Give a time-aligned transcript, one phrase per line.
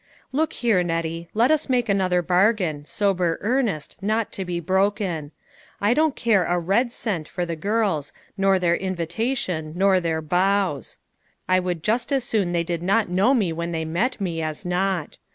[0.31, 5.31] Look here, Nettie, let us make another bargain, sober earnest, not to be broken.
[5.79, 10.97] I don't care a red cent for the girls, nor their invitations, nor their bows;
[11.47, 14.65] I would just as soon they did not know me when they met me as
[14.65, 15.19] not.